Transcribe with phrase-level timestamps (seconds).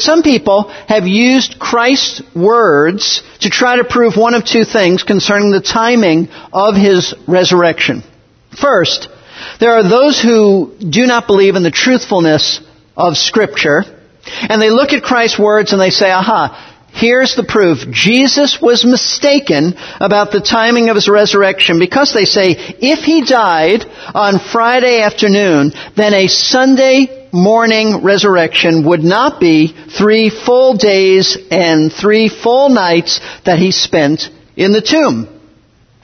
[0.00, 5.50] Some people have used Christ's words to try to prove one of two things concerning
[5.50, 8.02] the timing of his resurrection.
[8.58, 9.08] First,
[9.58, 12.60] there are those who do not believe in the truthfulness
[12.96, 13.84] of Scripture,
[14.24, 17.88] and they look at Christ's words and they say, aha, Here's the proof.
[17.90, 23.84] Jesus was mistaken about the timing of his resurrection because they say if he died
[24.12, 31.92] on Friday afternoon, then a Sunday morning resurrection would not be three full days and
[31.92, 35.40] three full nights that he spent in the tomb.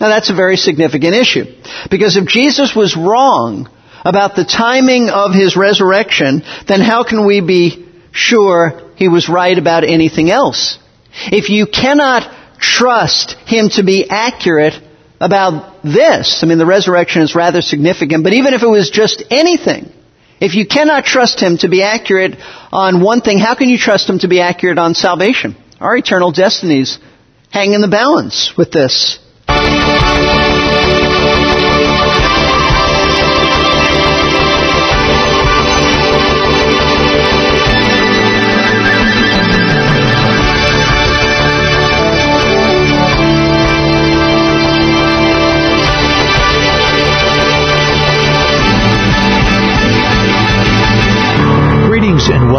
[0.01, 1.45] Now that's a very significant issue.
[1.91, 3.69] Because if Jesus was wrong
[4.05, 9.57] about the timing of his resurrection, then how can we be sure he was right
[9.57, 10.79] about anything else?
[11.33, 14.75] If you cannot trust him to be accurate
[15.21, 19.25] about this, I mean the resurrection is rather significant, but even if it was just
[19.31, 19.93] anything,
[20.41, 22.37] if you cannot trust him to be accurate
[22.73, 25.57] on one thing, how can you trust him to be accurate on salvation?
[25.81, 26.99] Our eternal destinies
[27.51, 29.19] hang in the balance with this.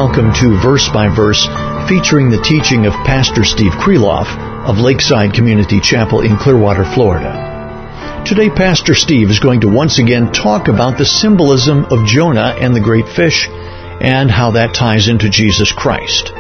[0.08, 1.46] Welcome to Verse by Verse,
[1.90, 4.28] featuring the teaching of Pastor Steve Kreloff
[4.66, 8.24] of Lakeside Community Chapel in Clearwater, Florida.
[8.26, 12.74] Today, Pastor Steve is going to once again talk about the symbolism of Jonah and
[12.74, 16.32] the great fish and how that ties into Jesus Christ.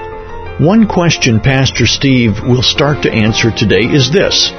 [0.62, 4.50] One question Pastor Steve will start to answer today is this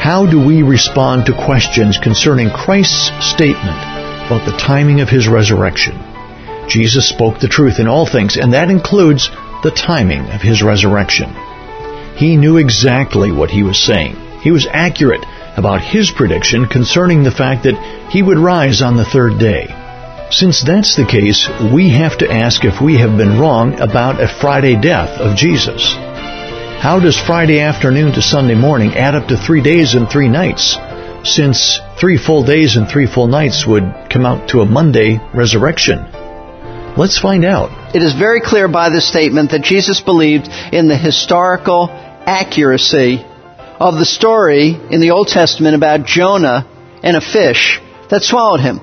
[0.00, 3.76] How do we respond to questions concerning Christ's statement
[4.24, 6.05] about the timing of his resurrection?
[6.68, 9.30] Jesus spoke the truth in all things, and that includes
[9.62, 11.34] the timing of his resurrection.
[12.16, 14.16] He knew exactly what he was saying.
[14.40, 15.24] He was accurate
[15.56, 19.66] about his prediction concerning the fact that he would rise on the third day.
[20.30, 24.28] Since that's the case, we have to ask if we have been wrong about a
[24.28, 25.94] Friday death of Jesus.
[26.78, 30.76] How does Friday afternoon to Sunday morning add up to three days and three nights?
[31.24, 36.06] Since three full days and three full nights would come out to a Monday resurrection.
[36.96, 37.94] Let's find out.
[37.94, 43.22] It is very clear by this statement that Jesus believed in the historical accuracy
[43.78, 46.66] of the story in the Old Testament about Jonah
[47.02, 48.80] and a fish that swallowed him.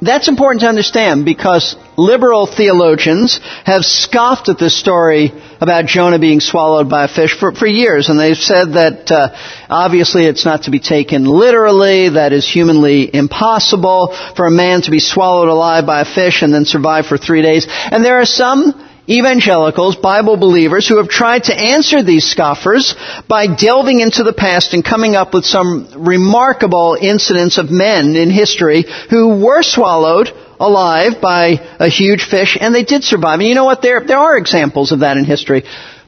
[0.00, 6.40] That's important to understand because liberal theologians have scoffed at this story about Jonah being
[6.40, 9.36] swallowed by a fish for, for years, and they've said that uh,
[9.68, 14.90] obviously it's not to be taken literally, that is humanly impossible for a man to
[14.90, 17.66] be swallowed alive by a fish and then survive for three days.
[17.68, 18.72] And there are some
[19.08, 22.94] evangelicals, Bible believers, who have tried to answer these scoffers
[23.28, 28.30] by delving into the past and coming up with some remarkable incidents of men in
[28.30, 33.40] history who were swallowed alive by a huge fish and they did survive.
[33.40, 33.82] And you know what?
[33.82, 35.64] There, there are examples of that in history.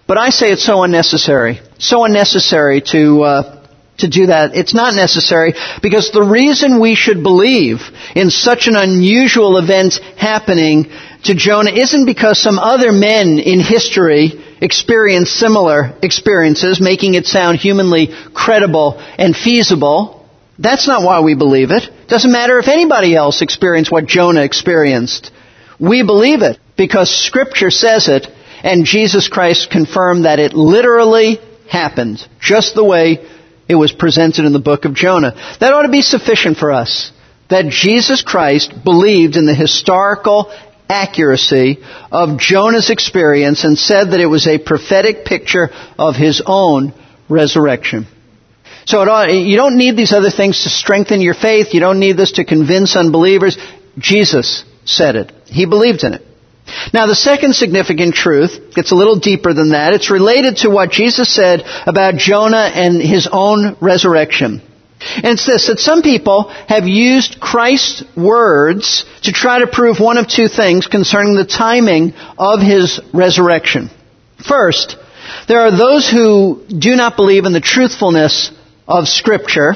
[0.07, 1.61] But I say it's so unnecessary.
[1.79, 3.67] So unnecessary to, uh,
[3.99, 4.55] to do that.
[4.55, 7.81] It's not necessary because the reason we should believe
[8.15, 10.91] in such an unusual event happening
[11.25, 17.59] to Jonah isn't because some other men in history experienced similar experiences, making it sound
[17.59, 20.29] humanly credible and feasible.
[20.59, 21.85] That's not why we believe it.
[22.13, 25.31] Doesn't matter if anybody else experienced what Jonah experienced.
[25.81, 28.27] We believe it because Scripture says it,
[28.63, 31.39] and Jesus Christ confirmed that it literally
[31.71, 33.27] happened, just the way
[33.67, 35.33] it was presented in the book of Jonah.
[35.59, 37.11] That ought to be sufficient for us.
[37.49, 40.53] That Jesus Christ believed in the historical
[40.91, 41.79] accuracy
[42.11, 46.93] of Jonah's experience and said that it was a prophetic picture of his own
[47.31, 48.07] resurrection.
[48.85, 51.73] So ought, you don't need these other things to strengthen your faith.
[51.73, 53.57] You don't need this to convince unbelievers.
[53.99, 55.33] Jesus said it.
[55.47, 56.23] He believed in it.
[56.93, 59.93] Now the second significant truth gets a little deeper than that.
[59.93, 64.63] It's related to what Jesus said about Jonah and his own resurrection.
[65.17, 70.17] And it's this, that some people have used Christ's words to try to prove one
[70.17, 73.91] of two things concerning the timing of his resurrection.
[74.47, 74.97] First,
[75.49, 78.53] there are those who do not believe in the truthfulness
[78.93, 79.75] of Scripture,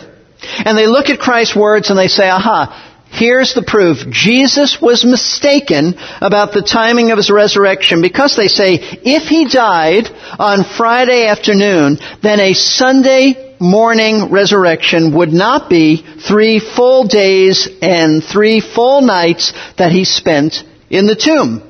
[0.65, 4.11] and they look at Christ's words and they say, aha, Here's the proof.
[4.11, 10.11] Jesus was mistaken about the timing of his resurrection because they say if he died
[10.39, 18.23] on Friday afternoon, then a Sunday morning resurrection would not be three full days and
[18.23, 21.63] three full nights that he spent in the tomb.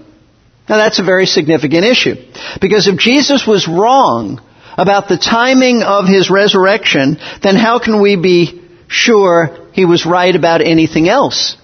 [0.69, 2.16] Now that's a very significant issue.
[2.60, 4.40] Because if Jesus was wrong
[4.76, 10.34] about the timing of his resurrection, then how can we be sure he was right
[10.34, 11.56] about anything else?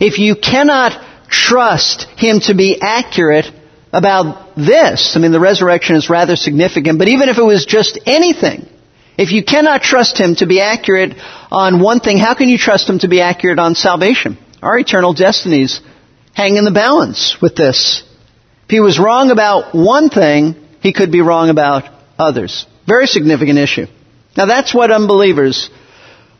[0.00, 3.46] If you cannot trust him to be accurate
[3.92, 7.98] about this, I mean the resurrection is rather significant, but even if it was just
[8.04, 8.68] anything,
[9.16, 11.14] if you cannot trust him to be accurate
[11.50, 14.36] on one thing, how can you trust him to be accurate on salvation?
[14.60, 15.80] Our eternal destinies
[16.34, 18.02] hang in the balance with this.
[18.64, 22.66] If he was wrong about one thing, he could be wrong about others.
[22.86, 23.86] Very significant issue.
[24.36, 25.70] Now that's what unbelievers,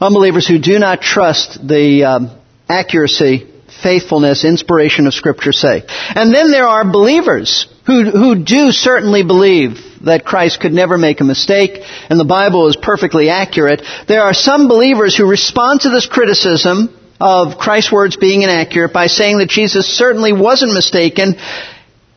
[0.01, 2.31] unbelievers who do not trust the um,
[2.69, 3.51] accuracy,
[3.83, 5.83] faithfulness, inspiration of Scripture say.
[5.89, 11.21] And then there are believers who, who do certainly believe that Christ could never make
[11.21, 13.83] a mistake and the Bible is perfectly accurate.
[14.07, 19.07] There are some believers who respond to this criticism of Christ's words being inaccurate by
[19.07, 21.37] saying that Jesus certainly wasn't mistaken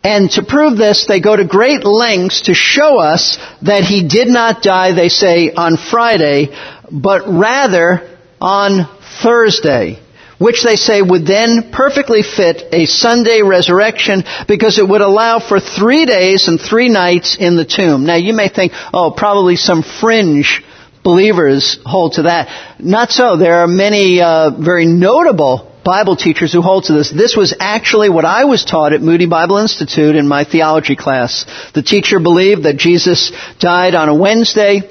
[0.10, 4.28] and to prove this, they go to great lengths to show us that he did
[4.28, 6.50] not die, they say, on Friday,
[6.92, 8.90] but rather on
[9.22, 10.00] Thursday,
[10.40, 15.60] which they say would then perfectly fit a Sunday resurrection because it would allow for
[15.60, 18.08] three days and three nights in the tomb.
[18.08, 20.64] Now you may think, oh, probably some fringe
[21.04, 22.80] believers hold to that.
[22.80, 23.38] Not so.
[23.38, 27.10] There are many uh, very notable Bible teachers who hold to this.
[27.10, 31.46] This was actually what I was taught at Moody Bible Institute in my theology class.
[31.74, 34.82] The teacher believed that Jesus died on a Wednesday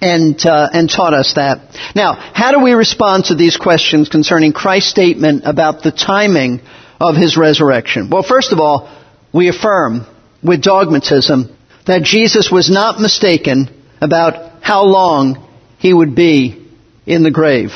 [0.00, 1.76] and uh, and taught us that.
[1.94, 6.60] Now, how do we respond to these questions concerning Christ's statement about the timing
[7.00, 8.10] of his resurrection?
[8.10, 8.94] Well, first of all,
[9.32, 10.06] we affirm
[10.42, 11.56] with dogmatism
[11.86, 13.68] that Jesus was not mistaken
[14.00, 15.48] about how long
[15.78, 16.66] he would be
[17.06, 17.70] in the grave.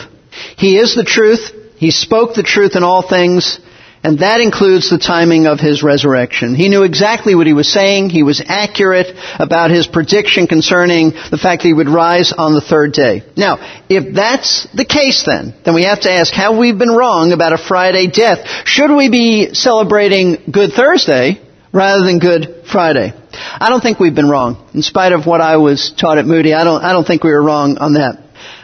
[0.56, 1.52] He is the truth.
[1.78, 3.60] He spoke the truth in all things,
[4.02, 6.54] and that includes the timing of his resurrection.
[6.54, 8.10] He knew exactly what he was saying.
[8.10, 9.08] He was accurate
[9.38, 13.22] about his prediction concerning the fact that he would rise on the third day.
[13.36, 13.58] Now,
[13.88, 17.52] if that's the case then, then we have to ask how we've been wrong about
[17.52, 18.46] a Friday death.
[18.66, 21.40] Should we be celebrating Good Thursday
[21.72, 23.12] rather than Good Friday?
[23.32, 24.68] I don't think we've been wrong.
[24.74, 27.30] In spite of what I was taught at Moody, I don't, I don't think we
[27.30, 28.18] were wrong on that.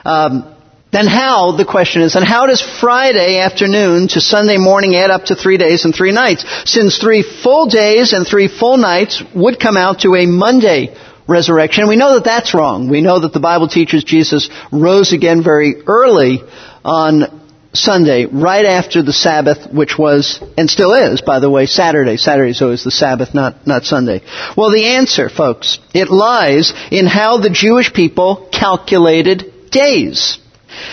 [0.05, 0.54] Um,
[0.94, 5.25] then how, the question is, and how does Friday afternoon to Sunday morning add up
[5.25, 6.44] to three days and three nights?
[6.70, 10.94] Since three full days and three full nights would come out to a Monday
[11.26, 11.88] resurrection.
[11.88, 12.88] We know that that's wrong.
[12.88, 16.41] We know that the Bible teaches Jesus rose again very early
[16.85, 17.43] on
[17.73, 22.17] Sunday, right after the Sabbath, which was, and still is, by the way, Saturday.
[22.17, 24.23] Saturday is always the Sabbath, not, not Sunday.
[24.56, 30.38] Well, the answer, folks, it lies in how the Jewish people calculated days.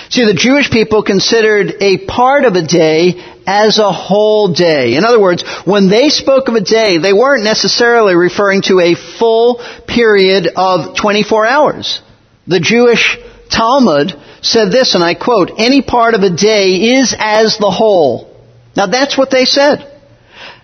[0.10, 4.95] See, the Jewish people considered a part of a day as a whole day.
[4.95, 8.95] In other words, when they spoke of a day, they weren't necessarily referring to a
[8.95, 12.01] full period of 24 hours.
[12.48, 13.18] The Jewish
[13.50, 18.28] Talmud said this, and I quote, any part of a day is as the whole.
[18.75, 19.88] Now that's what they said.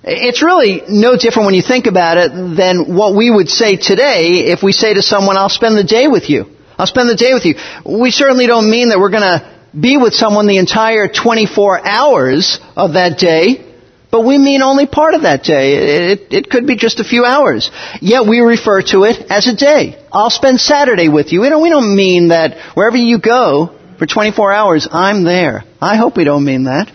[0.03, 4.45] It's really no different when you think about it than what we would say today
[4.51, 6.56] if we say to someone, I'll spend the day with you.
[6.77, 7.55] I'll spend the day with you.
[7.85, 12.59] We certainly don't mean that we're going to be with someone the entire 24 hours
[12.75, 13.65] of that day,
[14.11, 16.11] but we mean only part of that day.
[16.11, 17.69] It, it, could be just a few hours.
[18.01, 20.03] Yet we refer to it as a day.
[20.11, 21.41] I'll spend Saturday with you.
[21.41, 25.63] We don't, we don't mean that wherever you go for 24 hours, I'm there.
[25.81, 26.91] I hope we don't mean that.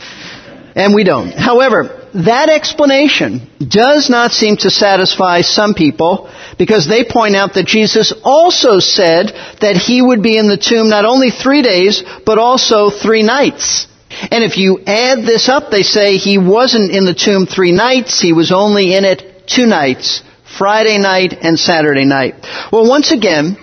[0.75, 1.31] And we don't.
[1.33, 7.66] However, that explanation does not seem to satisfy some people because they point out that
[7.66, 9.28] Jesus also said
[9.61, 13.87] that he would be in the tomb not only three days, but also three nights.
[14.31, 18.21] And if you add this up, they say he wasn't in the tomb three nights,
[18.21, 20.23] he was only in it two nights.
[20.59, 22.35] Friday night and Saturday night.
[22.71, 23.57] Well, once again,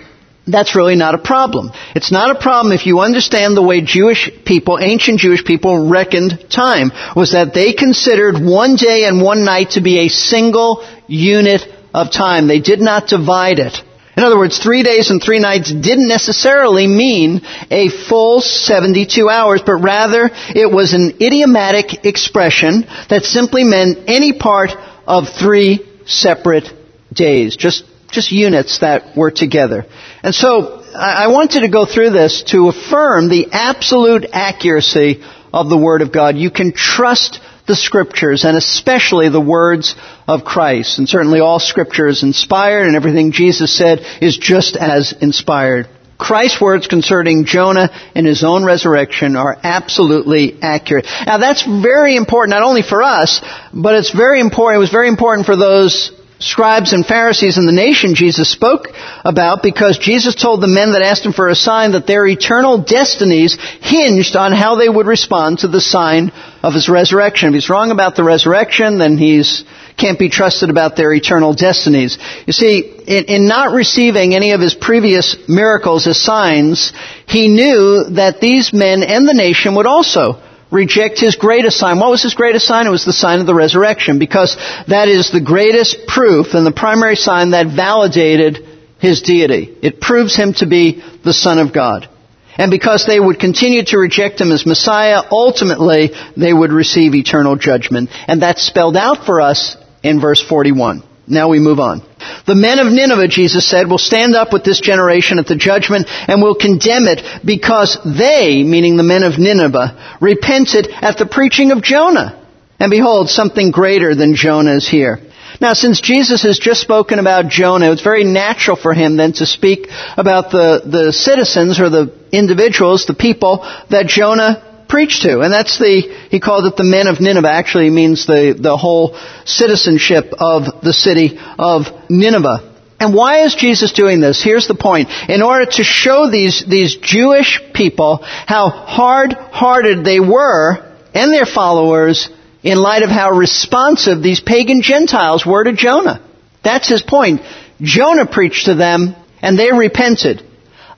[0.52, 1.70] that's really not a problem.
[1.94, 6.46] It's not a problem if you understand the way Jewish people, ancient Jewish people reckoned
[6.50, 11.62] time, was that they considered one day and one night to be a single unit
[11.94, 12.46] of time.
[12.46, 13.76] They did not divide it.
[14.16, 17.40] In other words, three days and three nights didn't necessarily mean
[17.70, 24.32] a full 72 hours, but rather it was an idiomatic expression that simply meant any
[24.32, 24.72] part
[25.06, 26.68] of three separate
[27.12, 27.56] days.
[27.56, 29.86] Just just units that were together.
[30.22, 35.22] And so I wanted to go through this to affirm the absolute accuracy
[35.52, 36.36] of the Word of God.
[36.36, 39.94] You can trust the Scriptures and especially the words
[40.26, 40.98] of Christ.
[40.98, 45.88] And certainly all Scripture is inspired and everything Jesus said is just as inspired.
[46.18, 51.06] Christ's words concerning Jonah and his own resurrection are absolutely accurate.
[51.26, 53.40] Now that's very important not only for us,
[53.72, 57.72] but it's very important, it was very important for those scribes and Pharisees in the
[57.72, 58.88] nation Jesus spoke
[59.24, 62.78] about because Jesus told the men that asked him for a sign that their eternal
[62.78, 66.32] destinies hinged on how they would respond to the sign
[66.62, 67.50] of his resurrection.
[67.50, 69.64] If he's wrong about the resurrection, then he's
[69.98, 72.16] can't be trusted about their eternal destinies.
[72.46, 76.94] You see, in, in not receiving any of his previous miracles as signs,
[77.26, 80.40] he knew that these men and the nation would also
[80.70, 81.98] reject his greatest sign.
[81.98, 82.86] What was his greatest sign?
[82.86, 84.56] It was the sign of the resurrection because
[84.88, 88.66] that is the greatest proof and the primary sign that validated
[88.98, 89.76] his deity.
[89.82, 92.08] It proves him to be the Son of God.
[92.56, 97.56] And because they would continue to reject him as Messiah, ultimately they would receive eternal
[97.56, 98.10] judgment.
[98.28, 101.02] And that's spelled out for us in verse 41.
[101.30, 102.02] Now we move on.
[102.46, 106.06] The men of Nineveh, Jesus said, will stand up with this generation at the judgment
[106.08, 111.70] and will condemn it because they, meaning the men of Nineveh, repented at the preaching
[111.70, 112.36] of Jonah.
[112.80, 115.20] And behold, something greater than Jonah is here.
[115.60, 119.46] Now, since Jesus has just spoken about Jonah, it's very natural for him then to
[119.46, 123.58] speak about the, the citizens or the individuals, the people
[123.90, 125.40] that Jonah preached to.
[125.40, 127.48] And that's the, he called it the men of Nineveh.
[127.50, 129.16] Actually means the, the whole
[129.46, 132.66] citizenship of the city of Nineveh.
[133.00, 134.42] And why is Jesus doing this?
[134.44, 135.08] Here's the point.
[135.28, 140.76] In order to show these, these Jewish people how hard-hearted they were
[141.14, 142.28] and their followers
[142.62, 146.22] in light of how responsive these pagan Gentiles were to Jonah.
[146.62, 147.40] That's his point.
[147.80, 150.42] Jonah preached to them and they repented.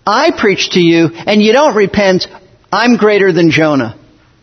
[0.04, 2.26] I preach to you and you don't repent.
[2.72, 3.98] I'm greater than Jonah.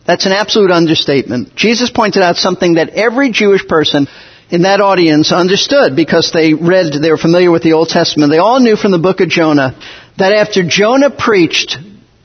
[0.06, 1.56] That's an absolute understatement.
[1.56, 4.06] Jesus pointed out something that every Jewish person
[4.50, 8.30] in that audience understood because they read, they were familiar with the Old Testament.
[8.30, 9.78] They all knew from the book of Jonah
[10.16, 11.76] that after Jonah preached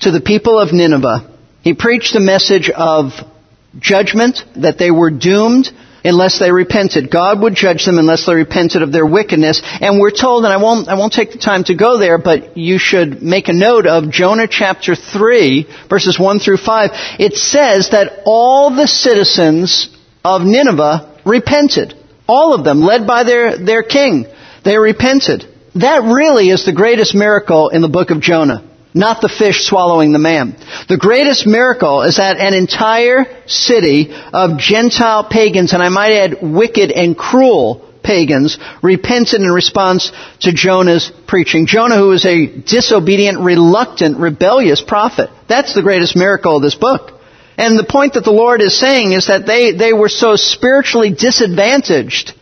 [0.01, 1.31] to the people of Nineveh,
[1.61, 3.11] he preached a message of
[3.79, 5.69] judgment, that they were doomed,
[6.05, 7.11] unless they repented.
[7.11, 9.61] God would judge them unless they repented of their wickedness.
[9.63, 12.55] And we're told, and I won't, I won't take the time to go there, but
[12.57, 16.89] you should make a note of Jonah chapter 3, verses 1 through 5.
[17.19, 19.89] It says that all the citizens
[20.23, 21.95] of Nineveh repented.
[22.27, 24.25] All of them, led by their, their king.
[24.63, 25.45] They repented.
[25.75, 30.13] That really is the greatest miracle in the book of Jonah not the fish swallowing
[30.13, 30.55] the man.
[30.87, 36.37] The greatest miracle is that an entire city of Gentile pagans, and I might add
[36.41, 40.11] wicked and cruel pagans, repented in response
[40.41, 41.67] to Jonah's preaching.
[41.67, 45.29] Jonah, who was a disobedient, reluctant, rebellious prophet.
[45.49, 47.11] That's the greatest miracle of this book.
[47.57, 51.11] And the point that the Lord is saying is that they, they were so spiritually
[51.11, 52.33] disadvantaged.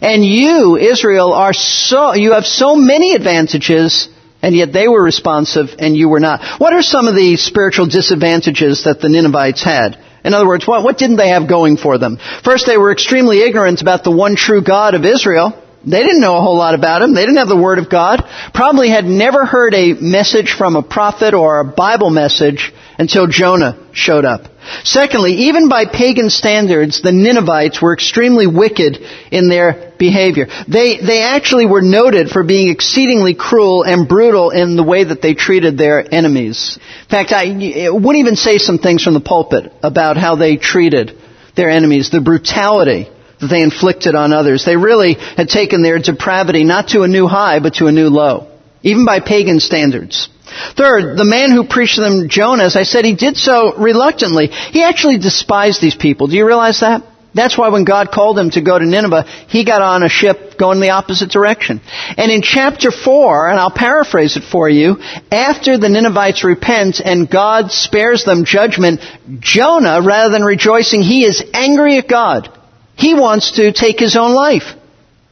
[0.00, 4.08] And you, Israel, are so, you have so many advantages
[4.42, 6.60] and yet they were responsive and you were not.
[6.60, 9.98] What are some of the spiritual disadvantages that the Ninevites had?
[10.24, 12.18] In other words, what, what didn't they have going for them?
[12.44, 15.58] First, they were extremely ignorant about the one true God of Israel.
[15.84, 17.12] They didn't know a whole lot about him.
[17.14, 18.22] They didn't have the Word of God.
[18.54, 23.78] Probably had never heard a message from a prophet or a Bible message until Jonah
[23.92, 24.46] showed up.
[24.84, 28.98] Secondly, even by pagan standards, the Ninevites were extremely wicked
[29.30, 30.46] in their behavior.
[30.68, 35.22] They, they actually were noted for being exceedingly cruel and brutal in the way that
[35.22, 36.78] they treated their enemies.
[37.02, 41.18] In fact, I wouldn't even say some things from the pulpit about how they treated
[41.56, 43.08] their enemies, the brutality
[43.40, 44.64] that they inflicted on others.
[44.64, 48.08] They really had taken their depravity not to a new high, but to a new
[48.08, 48.48] low.
[48.82, 50.28] Even by pagan standards.
[50.76, 54.48] Third, the man who preached to them Jonah, as I said, he did so reluctantly.
[54.48, 56.26] He actually despised these people.
[56.26, 57.02] Do you realize that?
[57.34, 60.58] That's why when God called him to go to Nineveh, he got on a ship
[60.58, 61.80] going the opposite direction.
[62.18, 64.98] And in chapter 4, and I'll paraphrase it for you,
[65.30, 69.00] after the Ninevites repent and God spares them judgment,
[69.40, 72.50] Jonah, rather than rejoicing, he is angry at God.
[72.96, 74.74] He wants to take his own life.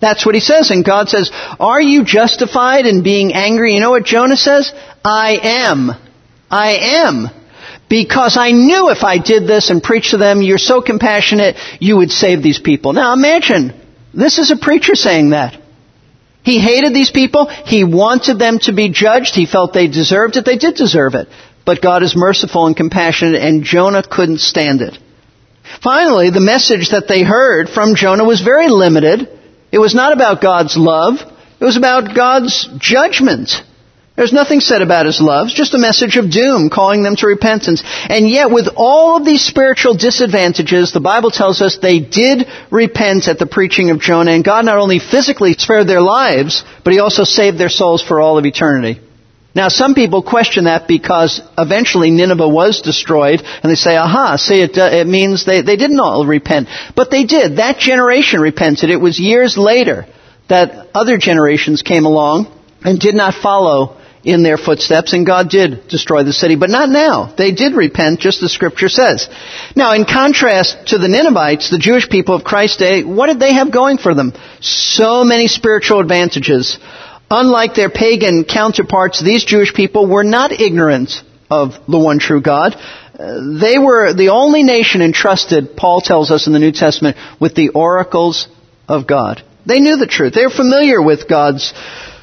[0.00, 0.70] That's what he says.
[0.70, 3.74] And God says, Are you justified in being angry?
[3.74, 4.72] You know what Jonah says?
[5.04, 5.90] I am.
[6.50, 7.28] I am.
[7.88, 11.96] Because I knew if I did this and preached to them, you're so compassionate, you
[11.96, 12.92] would save these people.
[12.92, 13.74] Now imagine,
[14.14, 15.60] this is a preacher saying that.
[16.42, 17.46] He hated these people.
[17.46, 19.34] He wanted them to be judged.
[19.34, 20.44] He felt they deserved it.
[20.44, 21.28] They did deserve it.
[21.66, 24.96] But God is merciful and compassionate, and Jonah couldn't stand it.
[25.82, 29.28] Finally, the message that they heard from Jonah was very limited.
[29.72, 31.20] It was not about God's love.
[31.60, 33.50] It was about God's judgment.
[34.16, 37.26] There's nothing said about his love, it's just a message of doom, calling them to
[37.26, 37.82] repentance.
[37.86, 43.28] And yet, with all of these spiritual disadvantages, the Bible tells us they did repent
[43.28, 46.98] at the preaching of Jonah, and God not only physically spared their lives, but He
[46.98, 49.00] also saved their souls for all of eternity.
[49.54, 54.62] Now some people question that because eventually Nineveh was destroyed and they say, aha, see
[54.62, 56.68] it, uh, it means they, they didn't all repent.
[56.94, 57.56] But they did.
[57.56, 58.90] That generation repented.
[58.90, 60.06] It was years later
[60.48, 62.46] that other generations came along
[62.82, 66.88] and did not follow in their footsteps and God did destroy the city, but not
[66.88, 67.34] now.
[67.36, 69.28] They did repent just as scripture says.
[69.74, 73.54] Now in contrast to the Ninevites, the Jewish people of Christ's day, what did they
[73.54, 74.32] have going for them?
[74.60, 76.78] So many spiritual advantages.
[77.30, 81.12] Unlike their pagan counterparts, these Jewish people were not ignorant
[81.48, 82.74] of the one true God.
[82.74, 87.54] Uh, they were the only nation entrusted, Paul tells us in the New Testament, with
[87.54, 88.48] the oracles
[88.88, 89.42] of God.
[89.64, 90.34] They knew the truth.
[90.34, 91.72] They were familiar with God's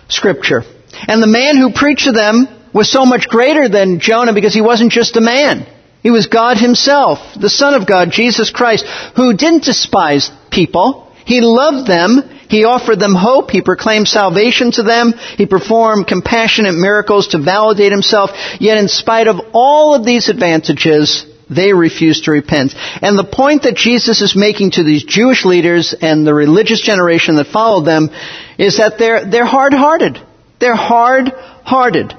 [0.10, 0.64] scripture.
[1.08, 4.62] And the man who preached to them was so much greater than Jonah because he
[4.62, 5.66] wasn't just a man.
[6.04, 8.86] He was God himself, the Son of God, Jesus Christ,
[9.16, 11.12] who didn't despise people.
[11.26, 12.24] He loved them.
[12.50, 13.52] He offered them hope.
[13.52, 15.14] He proclaimed salvation to them.
[15.38, 18.32] He performed compassionate miracles to validate himself.
[18.60, 22.74] Yet in spite of all of these advantages, they refused to repent.
[23.02, 27.36] And the point that Jesus is making to these Jewish leaders and the religious generation
[27.36, 28.10] that followed them
[28.58, 30.20] is that they're, they're hard-hearted.
[30.60, 32.14] They're hard-hearted.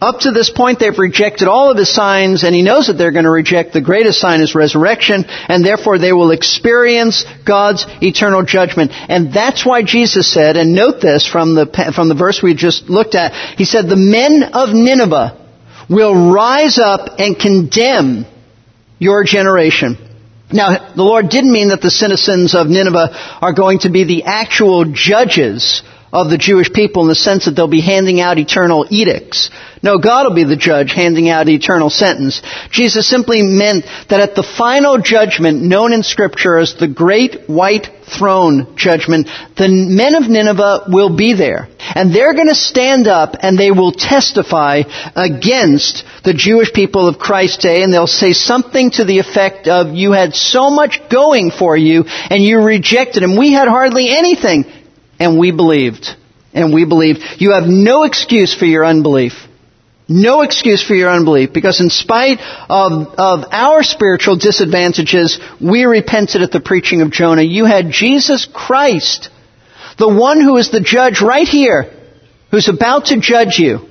[0.00, 3.10] Up to this point, they've rejected all of his signs, and he knows that they're
[3.10, 8.44] going to reject the greatest sign, his resurrection, and therefore they will experience God's eternal
[8.44, 8.92] judgment.
[8.92, 12.88] And that's why Jesus said, and note this from the, from the verse we just
[12.88, 15.46] looked at, he said, the men of Nineveh
[15.90, 18.24] will rise up and condemn
[19.00, 19.96] your generation.
[20.52, 24.24] Now, the Lord didn't mean that the citizens of Nineveh are going to be the
[24.24, 28.86] actual judges of the Jewish people in the sense that they'll be handing out eternal
[28.90, 29.50] edicts.
[29.82, 32.42] No, God will be the judge handing out eternal sentence.
[32.70, 37.88] Jesus simply meant that at the final judgment known in scripture as the great white
[38.08, 41.68] throne judgment, the men of Nineveh will be there.
[41.78, 44.82] And they're going to stand up and they will testify
[45.14, 49.94] against the Jewish people of Christ's day and they'll say something to the effect of,
[49.94, 53.36] you had so much going for you and you rejected him.
[53.36, 54.64] We had hardly anything
[55.18, 56.08] and we believed.
[56.52, 57.20] And we believed.
[57.38, 59.32] You have no excuse for your unbelief.
[60.08, 66.40] No excuse for your unbelief because in spite of, of our spiritual disadvantages, we repented
[66.40, 67.42] at the preaching of Jonah.
[67.42, 69.28] You had Jesus Christ,
[69.98, 71.92] the one who is the judge right here,
[72.50, 73.86] who's about to judge you.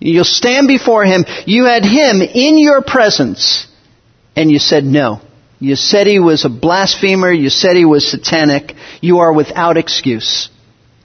[0.00, 1.24] You'll stand before him.
[1.46, 3.68] You had him in your presence
[4.34, 5.20] and you said no.
[5.60, 7.32] You said he was a blasphemer.
[7.32, 8.74] You said he was satanic.
[9.00, 10.50] You are without excuse.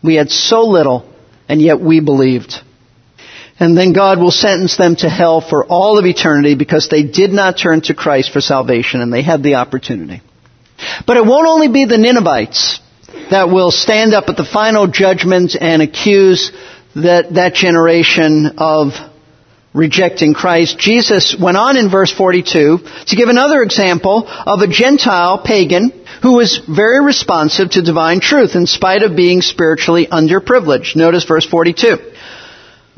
[0.03, 1.12] We had so little,
[1.47, 2.55] and yet we believed.
[3.59, 7.31] And then God will sentence them to hell for all of eternity because they did
[7.31, 10.21] not turn to Christ for salvation and they had the opportunity.
[11.05, 12.79] But it won't only be the Ninevites
[13.31, 16.53] that will stand up at the final judgment and accuse
[16.95, 18.93] that, that generation of
[19.73, 20.79] rejecting Christ.
[20.79, 26.34] Jesus went on in verse 42 to give another example of a Gentile pagan who
[26.34, 30.95] was very responsive to divine truth in spite of being spiritually underprivileged.
[30.95, 31.97] Notice verse 42.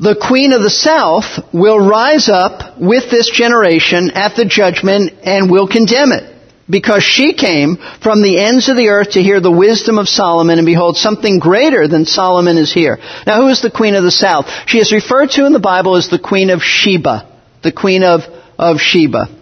[0.00, 5.50] The queen of the south will rise up with this generation at the judgment and
[5.50, 6.32] will condemn it
[6.68, 10.58] because she came from the ends of the earth to hear the wisdom of Solomon,
[10.58, 12.98] and behold, something greater than Solomon is here.
[13.26, 14.46] Now, who is the queen of the south?
[14.66, 17.28] She is referred to in the Bible as the queen of Sheba.
[17.62, 18.22] The queen of,
[18.58, 19.41] of Sheba.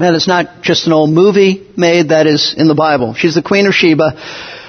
[0.00, 3.12] That is not just an old movie made, that is in the Bible.
[3.12, 4.12] She's the Queen of Sheba,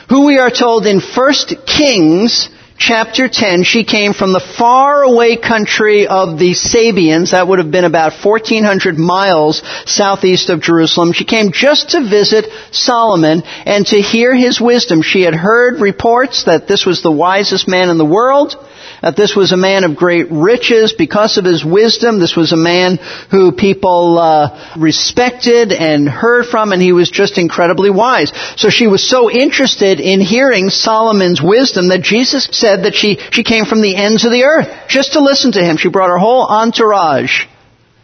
[0.10, 1.34] who we are told in 1
[1.66, 7.32] Kings chapter 10, she came from the faraway country of the Sabeans.
[7.32, 11.14] That would have been about 1400 miles southeast of Jerusalem.
[11.14, 15.02] She came just to visit Solomon and to hear his wisdom.
[15.02, 18.56] She had heard reports that this was the wisest man in the world
[19.02, 22.20] that this was a man of great riches because of his wisdom.
[22.20, 22.98] This was a man
[23.32, 28.32] who people uh, respected and heard from, and he was just incredibly wise.
[28.58, 33.44] So she was so interested in hearing Solomon's wisdom that Jesus said that she, she
[33.44, 35.78] came from the ends of the earth just to listen to him.
[35.78, 37.46] She brought her whole entourage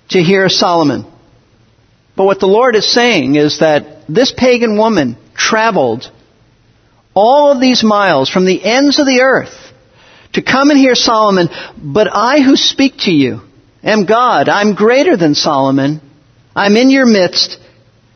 [0.10, 1.06] to hear Solomon.
[2.16, 6.10] But what the Lord is saying is that this pagan woman traveled
[7.14, 9.67] all of these miles from the ends of the earth
[10.34, 13.42] to come and hear Solomon, but I who speak to you
[13.84, 14.50] am God.
[14.50, 16.02] I'm greater than Solomon.
[16.56, 17.58] I'm in your midst.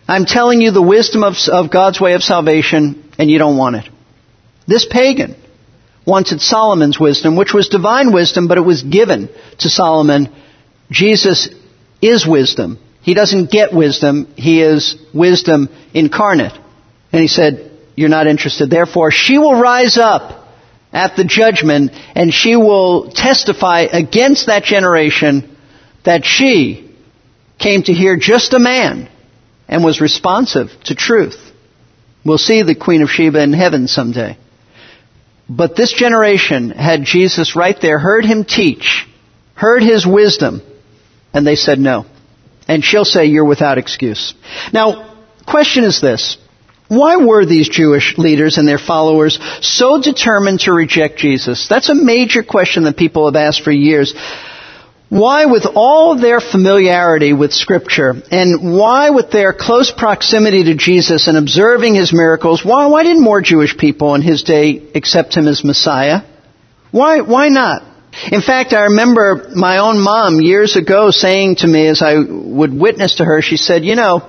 [0.07, 3.77] I'm telling you the wisdom of, of God's way of salvation, and you don't want
[3.77, 3.89] it.
[4.67, 5.35] This pagan
[6.05, 10.29] wanted Solomon's wisdom, which was divine wisdom, but it was given to Solomon.
[10.89, 11.49] Jesus
[12.01, 12.79] is wisdom.
[13.01, 14.33] He doesn't get wisdom.
[14.35, 16.53] He is wisdom incarnate.
[17.11, 18.69] And he said, you're not interested.
[18.69, 20.40] Therefore, she will rise up
[20.93, 25.55] at the judgment and she will testify against that generation
[26.03, 26.95] that she
[27.59, 29.09] came to hear just a man
[29.67, 31.51] and was responsive to truth.
[32.25, 34.37] We'll see the Queen of Sheba in heaven someday.
[35.49, 39.05] But this generation had Jesus right there, heard him teach,
[39.53, 40.61] heard his wisdom,
[41.33, 42.05] and they said no.
[42.67, 44.33] And she'll say, you're without excuse.
[44.71, 46.37] Now, question is this.
[46.91, 51.69] Why were these Jewish leaders and their followers so determined to reject Jesus?
[51.69, 54.13] That's a major question that people have asked for years.
[55.07, 61.27] Why, with all their familiarity with Scripture, and why, with their close proximity to Jesus
[61.27, 65.47] and observing His miracles, why, why didn't more Jewish people in His day accept Him
[65.47, 66.23] as Messiah?
[66.91, 67.83] Why, why not?
[68.33, 72.73] In fact, I remember my own mom years ago saying to me as I would
[72.73, 74.27] witness to her, she said, you know,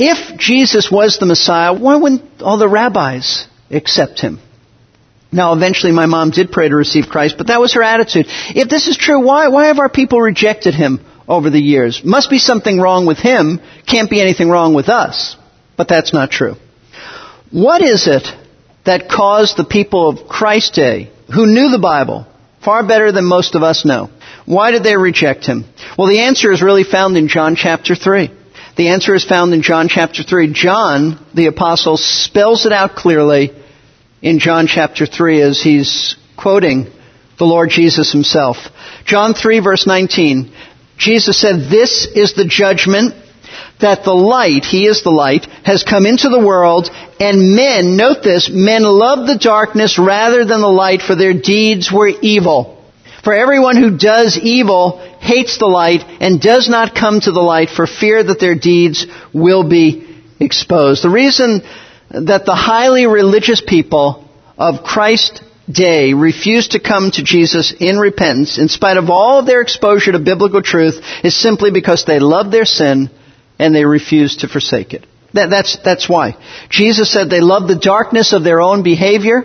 [0.00, 4.40] if Jesus was the Messiah, why wouldn't all the rabbis accept Him?
[5.30, 8.26] Now, eventually my mom did pray to receive Christ, but that was her attitude.
[8.28, 12.02] If this is true, why, why have our people rejected him over the years?
[12.02, 13.60] Must be something wrong with him.
[13.86, 15.36] Can't be anything wrong with us.
[15.76, 16.56] But that's not true.
[17.52, 18.26] What is it
[18.84, 22.26] that caused the people of Christ's day, who knew the Bible
[22.64, 24.10] far better than most of us know,
[24.46, 25.64] why did they reject him?
[25.96, 28.30] Well, the answer is really found in John chapter 3.
[28.80, 30.54] The answer is found in John chapter 3.
[30.54, 33.50] John, the apostle, spells it out clearly
[34.22, 36.90] in John chapter 3 as he's quoting
[37.38, 38.56] the Lord Jesus himself.
[39.04, 40.50] John 3 verse 19.
[40.96, 43.14] Jesus said, This is the judgment
[43.82, 46.88] that the light, He is the light, has come into the world,
[47.20, 51.92] and men, note this, men love the darkness rather than the light, for their deeds
[51.92, 52.82] were evil.
[53.24, 57.70] For everyone who does evil hates the light and does not come to the light
[57.70, 61.04] for fear that their deeds will be exposed.
[61.04, 61.62] The reason
[62.10, 64.28] that the highly religious people
[64.58, 69.46] of Christ's day refused to come to Jesus in repentance in spite of all of
[69.46, 73.10] their exposure to biblical truth is simply because they love their sin
[73.58, 75.06] and they refuse to forsake it.
[75.34, 76.36] That, that's, that's why.
[76.70, 79.44] Jesus said they love the darkness of their own behavior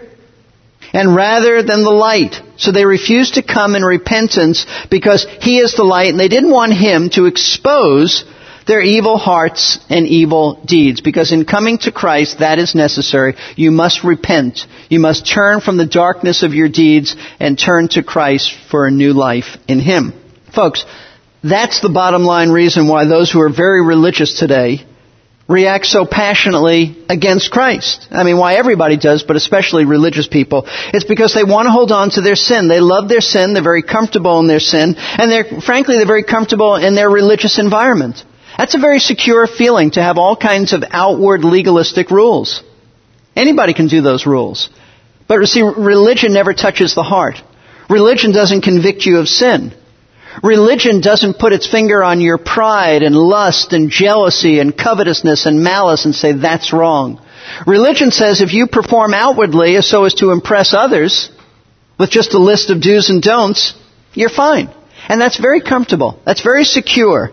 [0.96, 2.42] and rather than the light.
[2.56, 6.52] So they refused to come in repentance because He is the light and they didn't
[6.52, 8.24] want Him to expose
[8.66, 11.02] their evil hearts and evil deeds.
[11.02, 13.36] Because in coming to Christ, that is necessary.
[13.58, 14.66] You must repent.
[14.90, 18.92] You must turn from the darkness of your deeds and turn to Christ for a
[18.92, 20.14] new life in Him.
[20.56, 20.86] Folks,
[21.44, 24.86] that's the bottom line reason why those who are very religious today
[25.48, 28.08] react so passionately against Christ.
[28.10, 30.64] I mean, why everybody does, but especially religious people.
[30.94, 32.68] It's because they want to hold on to their sin.
[32.68, 33.54] They love their sin.
[33.54, 34.96] They're very comfortable in their sin.
[34.98, 38.24] And they're, frankly, they're very comfortable in their religious environment.
[38.58, 42.64] That's a very secure feeling to have all kinds of outward legalistic rules.
[43.36, 44.70] Anybody can do those rules.
[45.28, 47.36] But see, religion never touches the heart.
[47.90, 49.74] Religion doesn't convict you of sin.
[50.44, 55.64] Religion doesn't put its finger on your pride and lust and jealousy and covetousness and
[55.64, 57.22] malice and say that's wrong.
[57.66, 61.30] Religion says if you perform outwardly so as to impress others
[61.98, 63.74] with just a list of do's and don'ts,
[64.14, 64.70] you're fine.
[65.08, 66.20] And that's very comfortable.
[66.26, 67.32] That's very secure.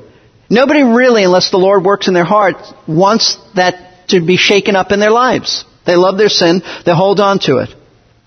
[0.51, 4.93] Nobody really, unless the Lord works in their heart, wants that to be shaken up
[4.93, 5.65] in their lives.
[5.87, 6.62] They love their sin.
[6.85, 7.75] They hold on to it.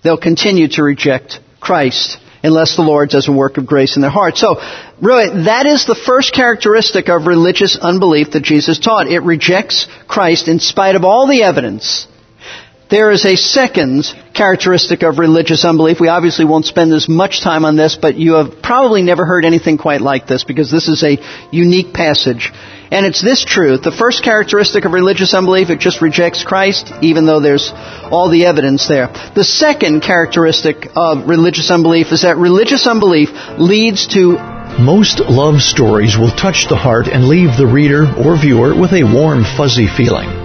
[0.04, 4.12] They'll continue to reject Christ unless the Lord does a work of grace in their
[4.12, 4.38] heart.
[4.38, 4.56] So,
[5.02, 9.08] really, that is the first characteristic of religious unbelief that Jesus taught.
[9.08, 12.08] It rejects Christ in spite of all the evidence
[12.90, 16.00] there is a second characteristic of religious unbelief.
[16.00, 19.44] We obviously won't spend as much time on this, but you have probably never heard
[19.44, 21.18] anything quite like this because this is a
[21.52, 22.52] unique passage.
[22.92, 23.82] And it's this truth.
[23.82, 28.46] The first characteristic of religious unbelief, it just rejects Christ, even though there's all the
[28.46, 29.08] evidence there.
[29.08, 34.38] The second characteristic of religious unbelief is that religious unbelief leads to
[34.80, 39.04] most love stories will touch the heart and leave the reader or viewer with a
[39.04, 40.45] warm, fuzzy feeling.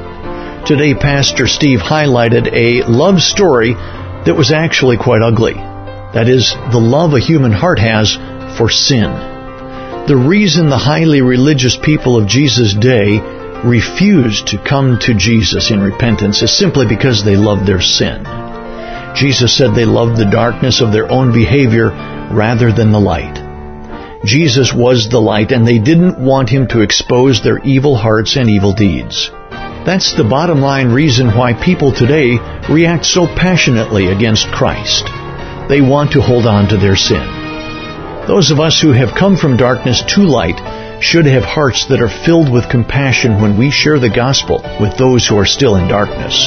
[0.67, 5.55] Today, Pastor Steve highlighted a love story that was actually quite ugly.
[5.55, 8.15] That is, the love a human heart has
[8.57, 9.11] for sin.
[10.07, 13.19] The reason the highly religious people of Jesus' day
[13.65, 18.25] refused to come to Jesus in repentance is simply because they loved their sin.
[19.17, 21.89] Jesus said they loved the darkness of their own behavior
[22.33, 23.49] rather than the light.
[24.25, 28.51] Jesus was the light and they didn't want him to expose their evil hearts and
[28.51, 29.31] evil deeds.
[29.85, 32.39] That's the bottom line reason why people today
[32.69, 35.07] react so passionately against Christ.
[35.69, 37.27] They want to hold on to their sin.
[38.27, 42.25] Those of us who have come from darkness to light should have hearts that are
[42.25, 46.47] filled with compassion when we share the gospel with those who are still in darkness.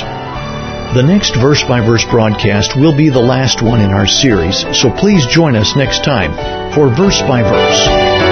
[0.93, 4.91] The next verse by verse broadcast will be the last one in our series, so
[4.91, 6.31] please join us next time
[6.75, 8.22] for Verse by Verse.